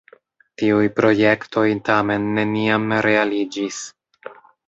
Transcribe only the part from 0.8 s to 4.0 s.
projektoj tamen neniam realiĝis.